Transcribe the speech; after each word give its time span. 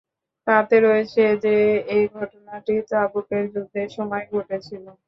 তাতে 0.47 0.75
রয়েছে 0.81 1.23
যে, 1.43 1.55
এ 1.89 2.09
ঘটনাটি 2.15 2.73
তাবুকের 2.89 3.43
যুদ্ধের 3.53 3.89
সময় 3.97 4.25
ঘটেছিল! 4.33 4.85